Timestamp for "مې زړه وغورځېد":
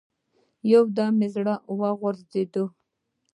1.19-2.53